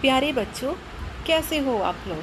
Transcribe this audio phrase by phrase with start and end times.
[0.00, 0.72] प्यारे बच्चों,
[1.26, 2.18] कैसे हो आप लोग?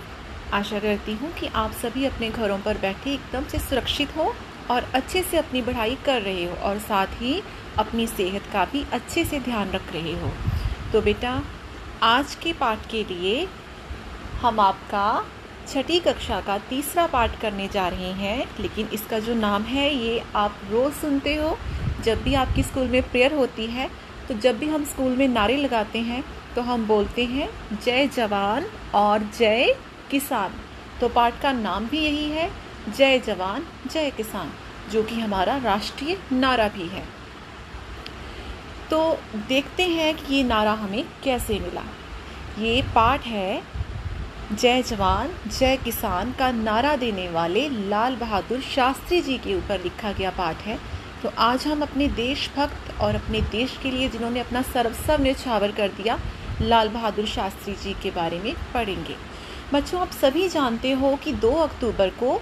[0.53, 4.23] आशा करती हूँ कि आप सभी अपने घरों पर बैठे एकदम से सुरक्षित हो
[4.71, 7.41] और अच्छे से अपनी पढ़ाई कर रहे हो और साथ ही
[7.79, 10.31] अपनी सेहत का भी अच्छे से ध्यान रख रहे हो।
[10.93, 11.41] तो बेटा,
[12.03, 13.47] आज के पाठ के लिए
[14.41, 15.25] हम आपका
[15.67, 20.23] छठी कक्षा का तीसरा पाठ करने जा रहे हैं, लेकिन इसका जो नाम है ये
[20.35, 21.57] आप रोज़ सुनते हो।
[22.03, 23.89] जब भी आपकी स्कूल में प्रेयर होती है
[24.27, 26.23] तो जब भी हम स्कूल में नारे लगाते हैं
[26.57, 27.49] तो हम बोलते हैं,
[27.85, 29.75] जय जवान और जय
[30.11, 30.53] किसान।
[31.01, 32.49] तो पाठ का नाम भी यही है,
[32.97, 34.51] जय जवान, जय किसान,
[34.91, 37.03] जो कि हमारा राष्ट्रीय नारा भी है।
[38.89, 41.83] तो देखते हैं कि ये नारा हमें कैसे मिला।
[42.59, 43.61] ये पाठ है,
[44.53, 50.11] जय जवान, जय किसान का नारा देने वाले लाल बहादुर शास्त्री जी के ऊपर लिखा
[50.11, 50.79] गया पाठ है।
[51.23, 55.87] तो आज हम अपने देशभक्त और अपने देश के लिए जिन्होंने अपना सर्वस्व न्यौछावर कर
[55.87, 56.19] दिया
[56.61, 59.15] लाल बहादुर शास्त्री जी के बारे में पढ़ेंगे।
[59.73, 62.41] बच्चों, आप सभी जानते हो कि 2 अक्टूबर को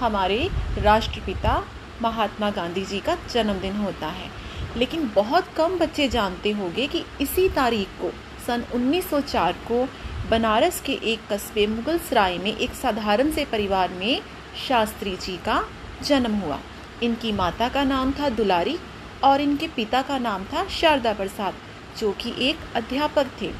[0.00, 1.64] हमारे राष्ट्रपिता
[2.02, 4.30] महात्मा गांधी जी का जन्मदिन होता है।
[4.76, 8.10] लेकिन बहुत कम बच्चे जानते होंगे कि इसी तारीख को,
[8.46, 9.88] सन 1904 को
[10.30, 14.20] बनारस के एक कस्बे मुगल सराय में एक साधारण से परिवार में
[14.68, 15.64] शास्त्री जी का
[16.04, 16.58] जन्म हुआ।
[17.02, 18.78] इनकी माता का नाम था दुलारी
[19.24, 21.54] और इनके पिता का नाम था शारदा प्रसाद।
[21.98, 23.50] जो कि एक अध्यापक थे।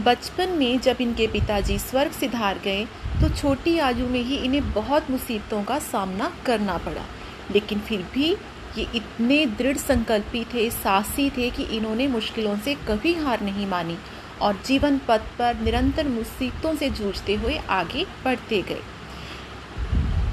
[0.00, 2.84] बचपन में जब इनके पिताजी स्वर्ग सिधार गए
[3.20, 7.04] तो छोटी आयु में ही इन्हें बहुत मुसीबतों का सामना करना पड़ा।
[7.50, 8.30] लेकिन फिर भी
[8.78, 13.96] ये इतने दृढ़ संकल्पी थे, साहसी थे कि इन्होंने मुश्किलों से कभी हार नहीं मानी
[14.42, 18.80] और जीवन पथ पर निरंतर मुसीबतों से जूझते हुए आगे बढ़ते गए।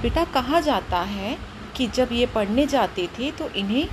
[0.02, 1.38] बेटा कहा जाता है
[1.76, 3.88] कि जब ये पढ़ने जाते थे तो इन्हें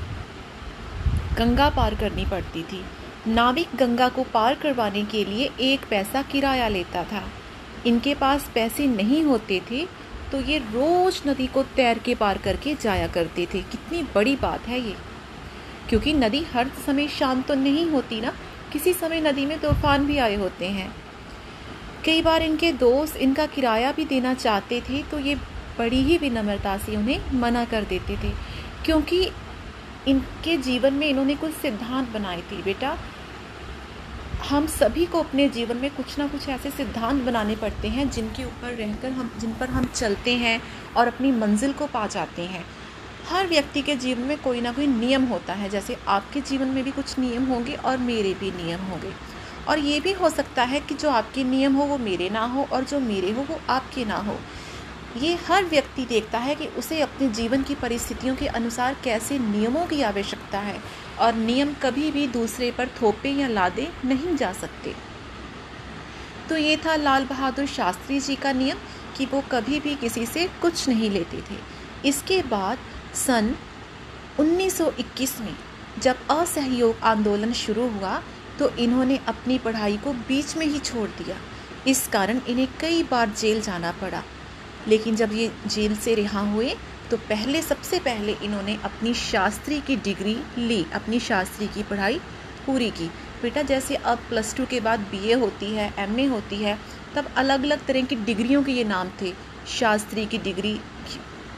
[1.38, 2.84] गंगा पार करनी पड़ती थी।
[3.26, 7.22] नाविक गंगा को पार करवाने के लिए एक पैसा किराया लेता था।
[7.86, 9.86] इनके पास पैसे नहीं होते थे
[10.32, 14.66] तो ये रोज नदी को तैर के पार करके जाया करते थे। कितनी बड़ी बात
[14.68, 14.94] है ये।
[15.88, 18.32] क्योंकि नदी हर समय शांत तो नहीं होती ना,
[18.72, 20.90] किसी समय नदी में तूफ़ान भी आए होते हैं।
[22.04, 25.34] कई बार इनके दोस्त इनका किराया भी देना चाहते थे तो ये
[25.78, 28.32] बड़ी ही विनम्रता से उन्हें मना कर देते थे।
[28.84, 29.28] क्योंकि
[30.06, 32.98] इनके जीवन में इन्होंने कुछ सिद्धांत बनाए थे। बेटा,
[34.50, 38.44] हम सभी को अपने जीवन में कुछ ना कुछ ऐसे सिद्धांत बनाने पड़ते हैं जिनके
[38.44, 40.62] ऊपर रहकर हम, जिन पर हम चलते हैं
[40.96, 42.64] और अपनी मंजिल को पा जाते हैं।
[43.28, 46.84] हर व्यक्ति के जीवन में कोई ना कोई नियम होता है। जैसे आपके जीवन में
[46.84, 49.12] भी कुछ नियम होंगे और मेरे भी नियम होंगे।
[49.68, 52.68] और ये भी हो सकता है कि जो आपके नियम हो वो मेरे ना हो
[52.72, 54.38] और जो मेरे हो वो आपके ना हो।
[55.18, 59.86] ये हर व्यक्ति देखता है कि उसे अपने जीवन की परिस्थितियों के अनुसार कैसे नियमों
[59.86, 60.78] की आवश्यकता है
[61.18, 64.94] और नियम कभी भी दूसरे पर थोपे या लादे नहीं जा सकते।
[66.48, 68.78] तो ये था लाल बहादुर शास्त्री जी का नियम
[69.16, 71.58] कि वो कभी भी किसी से कुछ नहीं लेते थे।
[72.08, 72.78] इसके बाद
[73.16, 73.54] सन
[74.40, 75.54] 1921 में
[76.02, 78.22] जब असहयोग आंदोलन शुरू हुआ
[78.58, 81.36] तो इन्होंने अपनी पढ़ाई को बीच में ही छोड़ दिया।
[81.86, 84.22] इस कारण इन्हें कई बार जेल जाना पड़ा।
[84.88, 86.74] लेकिन जब ये जेल से रिहा हुए
[87.10, 92.20] तो पहले सबसे पहले इन्होंने अपनी शास्त्री की डिग्री ली अपनी शास्त्री की पढ़ाई
[92.66, 93.06] पूरी की।
[93.42, 96.78] बेटा जैसे अब प्लस टू के बाद बीए होती है एमए होती है
[97.14, 99.32] तब अलग अलग तरह की डिग्रियों के ये नाम थे।
[99.68, 100.78] शास्त्री की डिग्री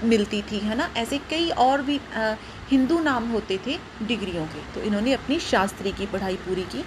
[0.04, 0.88] मिलती थी है ना?
[0.96, 2.34] ऐसे कई और भी आ,
[2.70, 6.84] हिंदू नाम होते थे डिग्रियों के। तो इन्होंने अपनी शास्त्री की पढ़ाई पूरी की।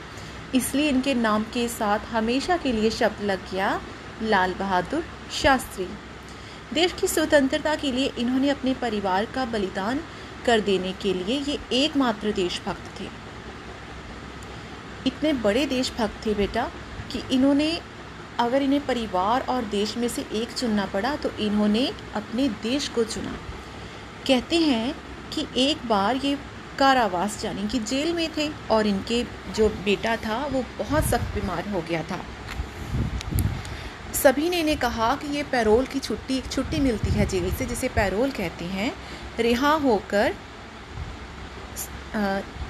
[0.55, 3.79] इसलिए इनके नाम के साथ हमेशा के लिए शब्द लग गया
[4.23, 5.03] लाल बहादुर
[5.41, 5.87] शास्त्री।
[6.73, 9.99] देश की स्वतंत्रता के लिए इन्होंने अपने परिवार का बलिदान
[10.45, 13.07] कर देने के लिए ये एकमात्र देशभक्त थे।
[15.07, 16.63] इतने बड़े देशभक्त थे बेटा
[17.11, 17.71] कि इन्होंने,
[18.39, 23.03] अगर इन्हें परिवार और देश में से एक चुनना पड़ा तो इन्होंने अपने देश को
[23.05, 23.37] चुना।
[24.27, 24.95] कहते हैं
[25.33, 26.37] कि एक बार ये
[26.79, 29.23] कारावास, यानी कि जेल में थे, और इनके
[29.55, 32.19] जो बेटा था, वो बहुत सख्त बीमार हो गया था।
[34.23, 37.65] सभी ने इन्हें कहा कि ये पैरोल की छुट्टी एक छुट्टी मिलती है जेल से,
[37.65, 38.91] जिसे पैरोल कहते हैं।
[39.39, 40.35] रिहा होकर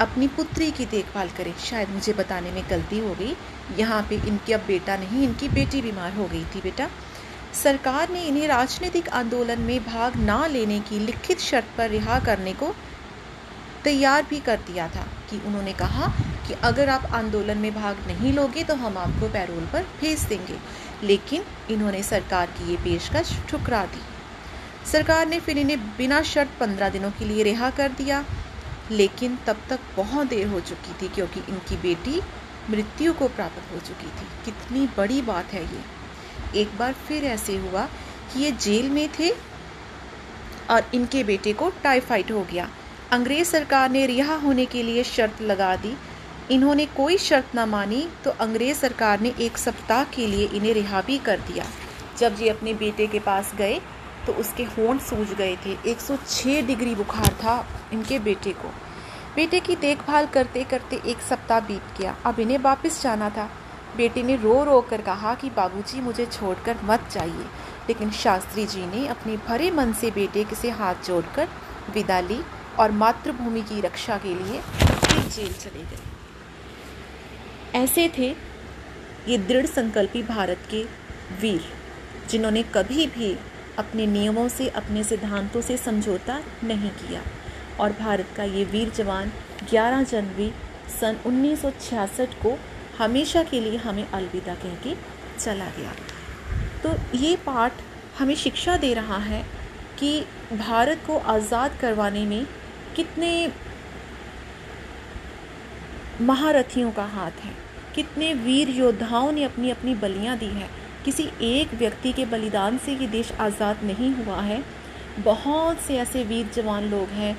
[0.02, 3.36] अपनी पुत्री की देखभाल करें। शायद मुझे बताने में गलती हो गई।
[3.80, 6.90] यहाँ पे इनकी अब बेटा नहीं, इनकी बेटी बीमार हो गई थी बेटा।
[7.54, 12.54] सरकार ने इन्हें राजनीतिक आंदोलन में भाग ना लेने की लिखित शर्त पर रिहा करने
[12.54, 12.74] को
[13.84, 16.08] तैयार भी कर दिया था कि उन्होंने कहा
[16.48, 20.58] कि अगर आप आंदोलन में भाग नहीं लोगे तो हम आपको पैरोल पर भेज देंगे।
[21.04, 24.02] लेकिन इन्होंने सरकार की ये पेशकश ठुकरा दी।
[24.92, 28.24] सरकार ने फिर इन्हें बिना शर्त पंद्रह दिनों के लिए रिहा कर दिया।
[28.92, 32.22] लेकिन तब तक बहुत देर हो चुकी थी क्योंकि इनकी बेटी
[32.70, 37.56] मृत्यु को प्राप्त हो चुकी थी। कितनी बड़ी बात है ये। एक बार फिर ऐसे
[37.58, 37.86] हुआ
[38.34, 39.30] कि ये जेल में थे
[40.70, 42.70] और इनके बेटे को टाइफाइड हो गया।
[43.14, 45.98] अंग्रेज़ सरकार ने रिहा होने के लिए शर्त लगा दी।
[46.52, 51.02] इन्होंने कोई शर्त ना मानी तो अंग्रेज़ सरकार ने एक सप्ताह के लिए इन्हें रिहा
[51.02, 51.66] भी कर दिया।
[52.18, 53.82] जब ये अपने बेटे के पास गए
[54.28, 58.68] तो उसके होंठ सूज गए थे। 106 डिग्री बुखार था इनके बेटे को।
[59.36, 63.50] बेटे की देखभाल करते करते एक सप्ताह बीत गया। अब इन्हें वापस जाना था।
[63.98, 67.46] बेटे ने रो रो कर कहा कि, बाबूजी, मुझे छोड़कर मत जाइए।
[67.88, 71.48] लेकिन शास्त्री जी ने अपने भरे मन से बेटे के से हाथ जोड़कर
[71.94, 72.42] विदा ली।
[72.80, 74.62] और मातृभूमि की रक्षा के लिए
[75.30, 76.02] जेल चले गए।
[77.76, 78.30] ऐसे थे
[79.28, 80.84] ये दृढ़ संकल्पी भारत के
[81.42, 81.64] वीर,
[82.30, 83.36] जिन्होंने कभी भी
[83.80, 87.22] अपने नियमों से, अपने सिद्धांतों से समझौता नहीं किया।
[87.80, 89.32] और भारत का ये वीर जवान
[89.72, 90.52] 11 जनवरी
[91.00, 92.58] सन 1966 को
[92.98, 94.96] हमेशा के लिए हमें अलविदा कह के
[95.40, 95.94] चला गया।
[96.84, 97.82] तो ये पाठ
[98.20, 99.42] हमें शिक्षा दे रहा है
[100.00, 100.20] कि
[100.54, 102.46] भारत को आज़ाद करवाने में
[102.96, 103.52] कितने
[106.22, 107.54] महारथियों का हाथ है।
[107.96, 110.70] कितने वीर योद्धाओं ने अपनी अपनी बलियाँ दी है।
[111.06, 114.64] किसी एक व्यक्ति के बलिदान से ये देश आज़ाद नहीं हुआ है।
[115.20, 117.38] बहुत से ऐसे वीर जवान लोग हैं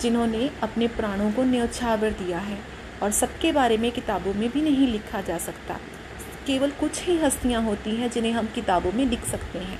[0.00, 2.58] जिन्होंने अपने प्राणों को न्यौछावर दिया है
[3.02, 5.78] और सबके बारे में किताबों में भी नहीं लिखा जा सकता।
[6.46, 9.78] केवल कुछ ही हस्तियाँ होती हैं जिन्हें हम किताबों में लिख सकते हैं।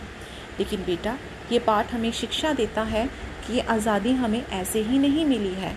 [0.59, 1.17] लेकिन बेटा,
[1.53, 3.09] ये पाठ हमें शिक्षा देता है
[3.47, 5.75] कि ये आज़ादी हमें ऐसे ही नहीं मिली है।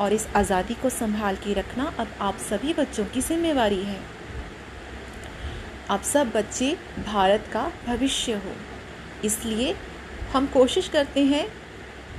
[0.00, 4.00] और इस आज़ादी को संभाल के रखना अब आप सभी बच्चों की जिम्मेवारी है।
[5.90, 6.76] आप सब बच्चे
[7.06, 8.54] भारत का भविष्य हो।
[9.24, 9.74] इसलिए
[10.32, 11.46] हम कोशिश करते हैं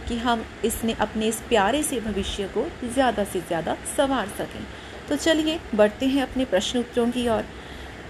[0.08, 4.66] कि हम इसने अपने इस प्यारे से भविष्य को ज़्यादा से ज़्यादा संवार सकें।
[5.10, 7.46] तो चलिए, बढ़ते हैं अपने प्रश्न उत्तरों की ओर।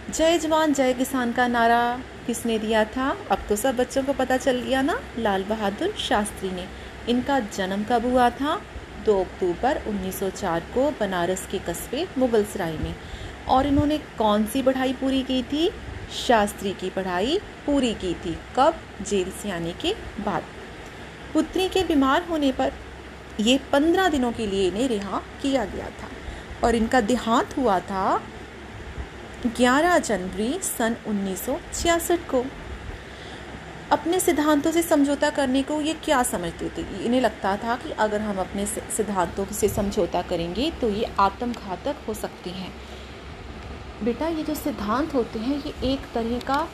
[0.09, 3.17] जय जवान, जय किसान का नारा। किसने दिया था?
[3.31, 6.67] अब तो सब बच्चों को पता चल गया ना, लाल बहादुर शास्त्री ने।
[7.09, 8.61] इनका जन्म कब हुआ था?
[9.05, 12.95] 2 अक्टूबर 1904 को बनारस के कस्बे मुगल सराय में।
[13.47, 15.71] और इन्होंने कौन सी पढ़ाई पूरी की थी?
[16.27, 18.75] शास्त्री की पढ़ाई पूरी की थी, कब?
[19.01, 19.93] जेल से आने के
[20.25, 20.43] बाद।
[21.33, 22.71] पुत्री के बीमार होने पर
[23.39, 26.09] ये पंद्रह दिनों के लिए इन्हें रिहा किया गया था।
[26.63, 28.23] और इनका देहांत हुआ था
[29.47, 32.45] 11 जनवरी सन 1966 को।
[33.91, 37.05] अपने सिद्धांतों से समझौता करने को ये क्या समझते थे?
[37.05, 42.13] इन्हें लगता था कि अगर हम अपने सिद्धांतों से समझौता करेंगे तो ये आत्मघातक हो
[42.13, 42.73] सकते हैं।
[44.03, 46.67] बेटा, ये जो सिद्धांत होते हैं, ये एक तरह का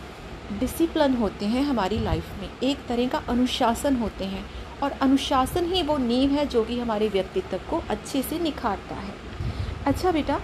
[0.59, 4.45] डिसिप्लिन होते हैं हमारी लाइफ में। एक तरह का अनुशासन होते हैं।
[4.83, 9.13] और अनुशासन ही वो नींव है जो कि हमारे व्यक्तित्व को अच्छे से निखारता है।
[9.85, 10.41] अच्छा बेटा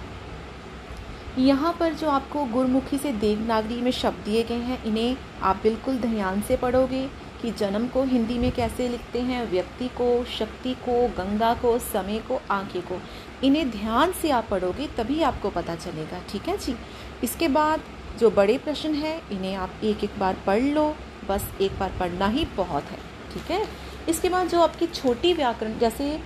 [1.38, 5.98] यहाँ पर जो आपको गुरमुखी से देवनागरी में शब्द दिए गए हैं इन्हें आप बिल्कुल
[5.98, 7.06] ध्यान से पढ़ोगे
[7.42, 12.20] कि जन्म को हिंदी में कैसे लिखते हैं व्यक्ति को शक्ति को गंगा को समय
[12.20, 13.00] को आँखें को।
[13.44, 16.76] इन्हें ध्यान से आप पढ़ोगे तभी आपको पता चलेगा ठीक है जी?
[17.24, 17.82] इसके बाद
[18.20, 20.96] जो बड़े प्रश्न हैं इन्हें आप एक एक बार पढ़ लो
[21.30, 22.98] बस एक बार पढ़ना ही बहुत है
[23.34, 23.66] ठीक है?
[24.10, 26.20] इसके बाद जो आपकी छोटी व्याकरण जैसे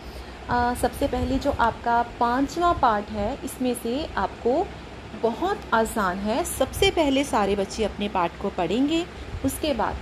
[0.49, 4.53] आ, सबसे पहले जो आपका पांचवा पार्ट है इसमें से आपको
[5.23, 9.05] बहुत आसान है। सबसे पहले सारे बच्चे अपने पाठ को पढ़ेंगे।
[9.45, 9.95] उसके बाद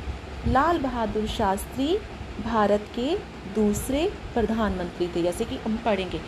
[0.48, 1.98] लाल बहादुर शास्त्री
[2.46, 3.16] भारत के
[3.56, 6.22] दूसरे प्रधानमंत्री थे, जैसे कि हम पढ़ेंगे।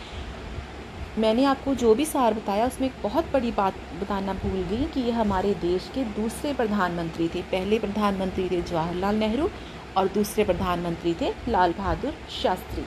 [1.18, 5.00] मैंने आपको जो भी सार बताया, उसमें एक बहुत बड़ी बात बताना भूल गई कि
[5.00, 9.50] ये हमारे देश के दूसरे प्रधानमंत्री थे। पहले प्रधानमंत्री थे जवाहरलाल नेहरू
[9.96, 12.84] और दूसरे प्रधानमंत्री थे लाल बहादुर शास्त्री।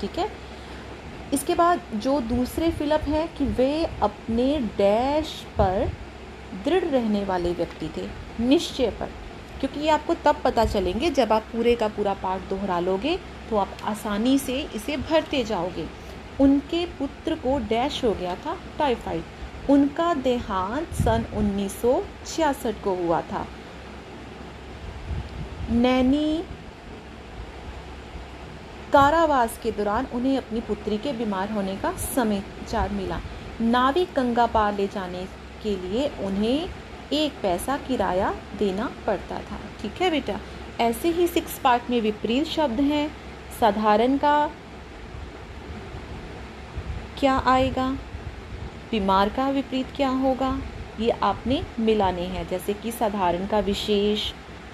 [0.00, 0.45] ठीक है?
[1.32, 5.90] इसके बाद जो दूसरे फिलप हैं कि वे अपने डैश पर
[6.64, 8.08] दृढ़ रहने वाले व्यक्ति थे,
[8.40, 9.10] निश्चय पर।
[9.60, 13.16] क्योंकि ये आपको तब पता चलेंगे जब आप पूरे का पूरा पाठ दोहरा लोगे
[13.50, 15.86] तो आप आसानी से इसे भरते जाओगे।
[16.40, 23.46] उनके पुत्र को डैश हो गया था, टाइफाइड। उनका देहांत सन 1966 को हुआ था।
[25.70, 26.42] नैनी
[28.92, 33.20] कारावास के दौरान उन्हें अपनी पुत्री के बीमार होने का समाचार मिला।
[33.60, 35.26] नाविक गंगा पार ले जाने
[35.62, 36.68] के लिए उन्हें
[37.12, 40.40] एक पैसा किराया देना पड़ता था। ठीक है बेटा?
[40.80, 43.16] ऐसे ही सिक्स पार्ट में विपरीत शब्द हैं।
[43.60, 44.50] साधारण का
[47.18, 47.98] क्या आएगा?
[48.90, 50.58] बीमार का विपरीत क्या होगा?
[51.00, 54.32] ये आपने मिलाने हैं। जैसे कि साधारण का विशेष,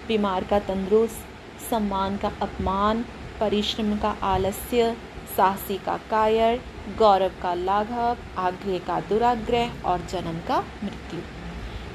[0.08, 1.26] बीमार का तंदुरुस्त,
[1.70, 3.04] सम्मान का अपमान
[3.42, 4.96] परिश्रम का आलस्य,
[5.36, 6.60] साहसी का कायर,
[6.98, 11.20] गौरव का लाघव, आग्रह का दुराग्रह और जन्म का मृत्यु।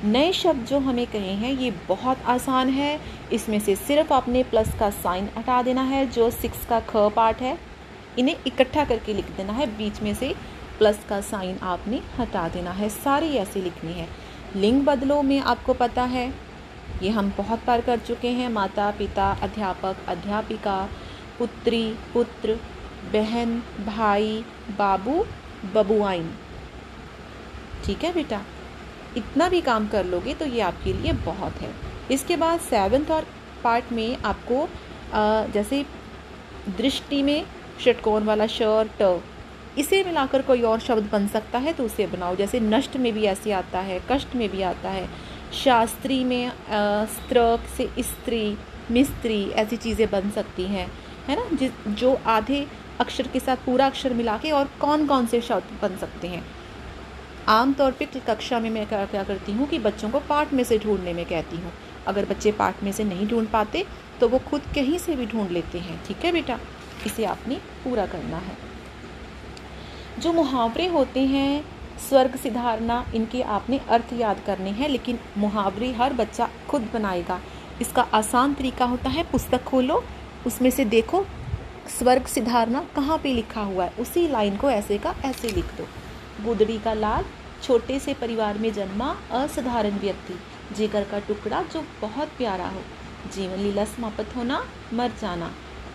[0.10, 3.00] नए शब्द जो हमें कहे हैं, ये बहुत आसान है।
[3.32, 7.38] इसमें से सिर्फ़ अपने प्लस का साइन हटा देना है, जो सिक्स का ख पार्ट
[7.38, 7.58] है।
[8.20, 10.36] इन्हें इकट्ठा करके लिख देना है। बीच में से
[10.78, 14.08] प्लस का साइन आपने हटा देना है। सारी ऐसे लिखनी है।
[14.56, 16.34] लिंग बदलो में आपको पता है।
[17.04, 20.90] ये हम बहुत बार कर चुके हैं। माता पिता अध्यापक, अध्यापिका
[21.40, 22.60] पुत्री, पुत्र,
[23.14, 24.44] बहन, भाई,
[24.78, 25.24] बाबू,
[25.74, 26.32] बबुआइन।
[27.86, 28.42] ठीक है बेटा?
[29.18, 31.74] इतना भी काम कर लोगे तो ये आपके लिए बहुत है।
[32.12, 33.28] इसके बाद सेवन्थ और
[33.64, 34.68] पार्ट में आपको
[35.54, 35.86] जैसे
[36.78, 37.46] दृष्टि में
[37.84, 39.22] षटकोण वाला शर्ट
[39.78, 43.24] इसे मिलाकर कोई और शब्द बन सकता है तो उसे बनाओ। जैसे नष्ट में भी
[43.26, 45.08] ऐसे आता है, कष्ट में भी आता है।
[45.56, 46.52] शास्त्री में
[47.08, 48.58] स्त्रक से स्त्री,
[48.92, 50.90] मिस्त्री ऐसी चीज़ें बन सकती हैं।
[51.28, 51.58] है ना?
[51.58, 52.66] जिस, जो आधे
[53.00, 56.44] अक्षर के साथ पूरा अक्षर मिला के और कौन कौन से शब्द बन सकते हैं?
[57.50, 61.14] आमतौर पर कक्षा में मैं क्या करती हूँ कि बच्चों को पार्ट में से ढूँढने
[61.14, 61.72] में कहती हूँ।
[62.08, 63.86] अगर बच्चे पार्ट में से नहीं ढूंढ पाते
[64.20, 66.60] तो वो खुद कहीं से भी ढूंढ लेते हैं। ठीक है बेटा?
[67.06, 68.58] इसे आपने पूरा करना है।
[70.20, 71.64] जो मुहावरे होते हैं,
[72.00, 77.40] स्वर्ग सिधारना, इनके आपने अर्थ याद करने हैं, लेकिन मुहावरे हर बच्चा खुद बनाएगा।
[77.82, 80.04] इसका आसान तरीका होता है, पुस्तक खोलो
[80.48, 81.26] उसमें से देखो,
[82.00, 83.94] स्वर्ग सिधारना कहाँ पे लिखा हुआ है?
[84.00, 85.88] उसी लाइन को ऐसे का ऐसे लिख दो।
[86.44, 87.26] गुदड़ी का लाल,
[87.64, 90.40] छोटे से परिवार में जन्मा असाधारण व्यक्ति।
[90.76, 92.82] जिगर का टुकड़ा जो बहुत प्यारा हो।
[93.34, 95.52] जीवन लीला समाप्त होना, मर जाना।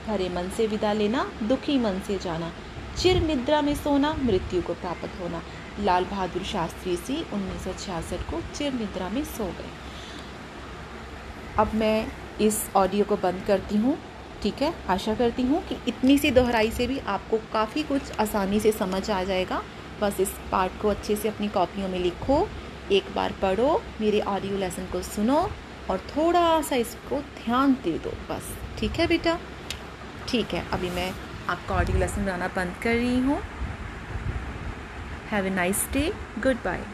[0.07, 2.53] भरे मन से विदा लेना, दुखी मन से जाना।
[2.99, 5.43] चिर निद्रा में सोना, मृत्यु को प्राप्त होना।
[5.81, 9.71] लाल बहादुर शास्त्री सी उन्नीस सौ छियासठ को चिर निद्रा में सो गए।
[11.59, 12.07] अब मैं
[12.41, 13.99] इस ऑडियो को बंद करती हूँ।
[14.43, 14.73] ठीक है?
[14.89, 19.11] आशा करती हूँ कि इतनी सी दोहराई से भी आपको काफ़ी कुछ आसानी से समझ
[19.11, 19.63] आ जाएगा।
[20.01, 22.47] बस इस पार्ट को अच्छे से अपनी कॉपियों में लिखो,
[22.93, 25.39] एक बार पढ़ो, मेरे ऑडियो लेसन को सुनो
[25.91, 29.39] और थोड़ा सा इसको ध्यान दे दो बस। ठीक है बेटा?
[30.29, 31.13] ठीक है, अभी मैं
[31.49, 33.39] आपका ऑडियो लेसन बनाना बंद कर रही हूँ।
[35.31, 36.13] Have a nice day
[36.65, 36.85] goodbye